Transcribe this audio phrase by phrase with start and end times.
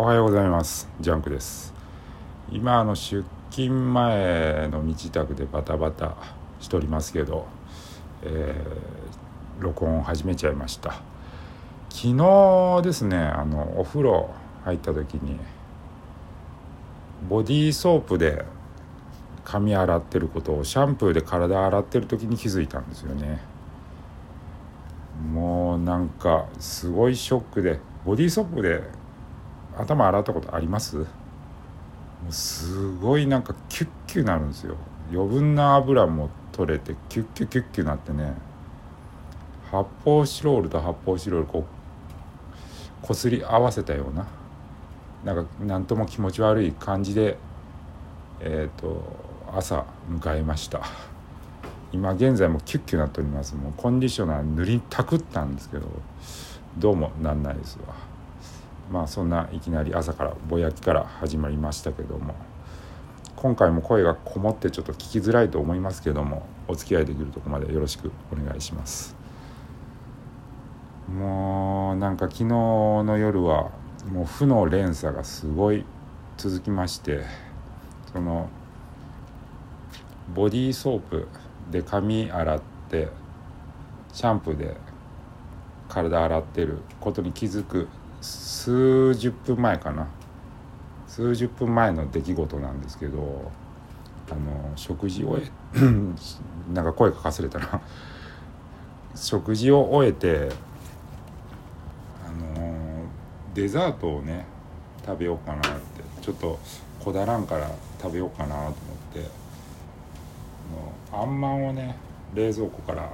[0.00, 0.88] おはようございます。
[0.98, 1.74] ジャンクです。
[2.50, 6.16] 今あの出勤前の身支度でバタバタ
[6.58, 7.46] しておりますけど、
[8.22, 11.02] えー、録音を始めちゃいました。
[11.90, 14.30] 昨日ですねあのお風呂
[14.64, 15.38] 入った時に
[17.28, 18.46] ボディーソープで
[19.44, 23.42] 髪洗ってることをシャンプーで体洗ってる時に気づいたんですよね。
[25.30, 28.98] もうなんかすごいショックでボディーソープで
[29.80, 30.96] 頭洗ったことあります？
[30.96, 31.04] も
[32.28, 34.76] うすごいなんかキュッキュなるんですよ。
[35.12, 38.34] 余分な油も取れてキュッキュキュッキュなってね。
[39.70, 44.26] 発泡スチロールと発泡スチロールこうこすり合わせたような
[45.24, 47.38] なんか何とも気持ち悪い感じで
[48.40, 49.02] えっ、ー、と
[49.54, 50.82] 朝迎えました。
[51.92, 53.56] 今現在もキュッキュなっております。
[53.56, 55.86] もうコンディショナー塗りたくったんですけど
[56.78, 57.94] どうもなんないですわ。
[58.90, 62.34] まあそんないきなり朝からぼやきから始まりましたけども
[63.36, 69.16] 今回も声がこもってちょっと聞きづらいと思いますけどもお付き合いできるとこまでよろしくお願いします。
[71.08, 73.70] もうなんか昨日の夜は
[74.12, 75.84] もう負の連鎖がすごい
[76.36, 77.24] 続きまして
[78.12, 78.48] その
[80.34, 81.28] ボディーソープ
[81.70, 83.08] で髪洗って
[84.12, 84.76] シャンプーで
[85.88, 87.88] 体洗ってることに気づく
[88.60, 90.06] 数十分前かな。
[91.08, 93.50] 数十分前の出来事なんですけど
[94.30, 95.38] あの食事を
[96.70, 97.80] なんか声かかせれたな。
[99.14, 100.50] 食事を終えて
[102.28, 103.04] あの
[103.54, 104.44] デザートをね
[105.06, 106.58] 食べようかなってちょっと
[107.02, 108.74] こだらんから食べようかなと思っ
[109.14, 109.30] て
[111.12, 111.96] あんまんをね
[112.34, 113.10] 冷蔵庫から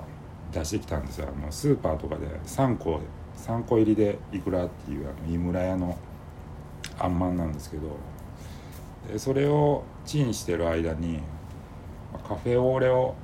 [0.53, 1.28] 出してきたんですよ。
[1.28, 3.00] あのスーパーとかで3個
[3.36, 5.98] 3個入りでいくらっていうあの井村屋の
[6.98, 7.96] あんまんなんですけど
[9.10, 11.20] でそれをチンしてる間に
[12.26, 13.14] カフェオーレを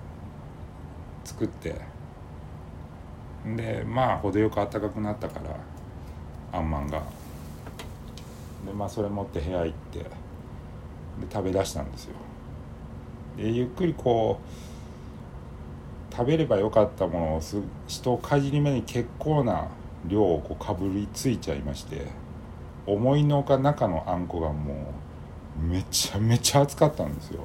[1.25, 1.81] 作って
[3.57, 5.57] でまあ程よく暖かくなったから
[6.53, 7.03] あんまんが。
[8.65, 10.07] でまあそれ持って部屋行ってで
[11.31, 12.15] 食べだしたんですよ。
[13.37, 17.57] でゆっくりこう食べればよかったものをす
[17.89, 19.69] 一かじり目に結構な
[20.07, 22.07] 量をこうかぶりついちゃいまして
[22.87, 24.93] 思いのほか中のあんこがも
[25.61, 27.45] うめちゃめちゃ熱かったんですよ。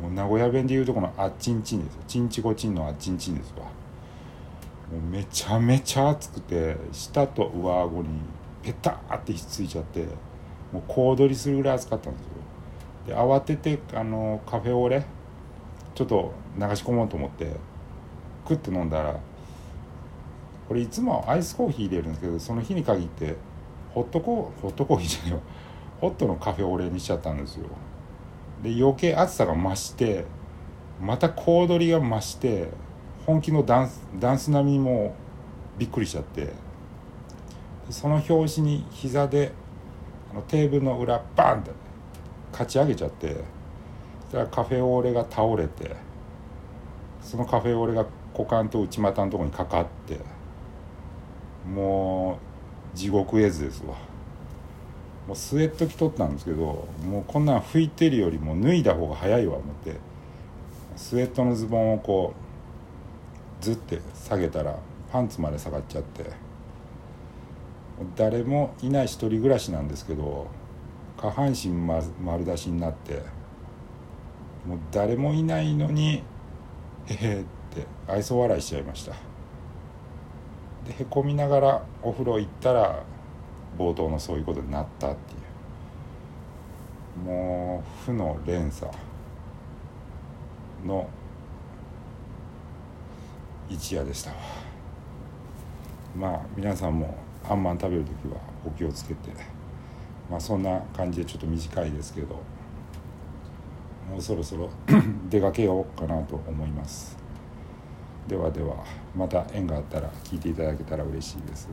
[0.00, 2.02] もう名古屋弁でいうとこのあっちんちんですよ。
[2.06, 3.64] ちんちこちんのあっちんちんですわ。
[3.64, 8.08] もうめちゃめちゃ熱くて舌と上顎に
[8.62, 10.06] ペターってひっついちゃって
[10.72, 12.28] もう小躍りするぐらい熱かったんですよ。
[13.08, 15.04] で慌ててあのカフェオレ
[15.94, 17.52] ちょっと流し込もうと思って
[18.46, 19.18] クッて飲んだら
[20.68, 23.36] これいつもアイスコーヒー入れるんですけどその日に限って
[23.94, 25.40] ホットコホットコーヒーじゃないよ。
[26.00, 27.66] ホットのカフェオレにしちゃったんですよ。
[28.62, 30.24] で余計暑さが増して
[31.00, 32.68] また小躍りが増して
[33.26, 35.14] 本気のダンスダンス並みも
[35.78, 36.52] びっくりしちゃって。
[37.90, 39.52] その拍子に膝で
[40.30, 41.70] あのテーブルの裏バンって
[42.52, 43.36] かち上げちゃって
[44.26, 45.96] そしたらカフェオレが倒れて
[47.22, 48.04] そのカフェオレが
[48.34, 50.20] 股間と内股のとこにかかって
[51.74, 52.38] も
[52.94, 53.94] う地獄絵図ですわ。
[55.26, 59.96] もうスウェット着とったんですけどもうこんなん拭いてるよりも脱いだ方が早いわ思って
[60.96, 62.32] スウェットのズボンをこ
[63.60, 64.78] うずって下げたら
[65.12, 66.30] パンツまで下がっちゃって
[68.16, 70.46] 誰もいない一人暮らしなんですけど
[71.18, 71.72] 下半身
[72.24, 73.22] 丸出しになって
[74.66, 76.22] もう誰もいないのに
[77.06, 79.12] へへって愛想笑いしちゃいました。
[80.86, 83.02] でへこみながらお風呂行ったら
[83.78, 85.38] 冒頭のそういうことになったっていう。
[87.26, 88.90] もう負の連鎖
[90.86, 91.08] の
[93.68, 94.36] 一夜でしたわ。
[96.16, 97.16] まあ皆さんも
[97.48, 99.30] あんまん食べる時はお気をつけて。
[100.30, 102.36] まあそんな感じでちょっと短いですけど。
[104.08, 104.70] もうそろそろ
[105.28, 107.16] 出かけようかなと思います。
[108.28, 108.84] ではでは
[109.16, 111.68] また縁があったら聞いていただけたら嬉しいです。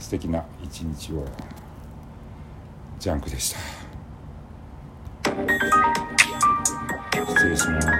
[0.00, 1.24] 素敵な一日を。
[2.98, 3.58] ジャンクでした。
[7.28, 7.93] 失礼します。